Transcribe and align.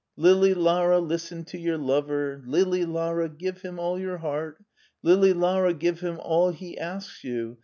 "Lili 0.17 0.55
Lara,, 0.55 0.97
listen 0.97 1.43
to 1.43 1.59
your 1.59 1.77
lo 1.77 1.97
o 1.97 2.01
ver. 2.01 2.43
Lili 2.47 2.85
Lara, 2.85 3.29
give 3.29 3.61
him 3.61 3.77
all 3.77 3.99
your 3.99 4.17
heart. 4.17 4.57
Lili 5.03 5.31
Lara, 5.31 5.75
give 5.75 5.99
him 5.99 6.19
all 6.23 6.49
he 6.49 6.75
asks 6.75 7.23
you. 7.23 7.59